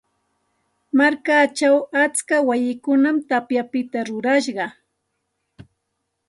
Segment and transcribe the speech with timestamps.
[0.97, 4.65] Markachaw atska wayikunam tapyapita rurashqa.